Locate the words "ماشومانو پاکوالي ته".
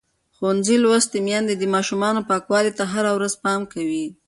1.75-2.83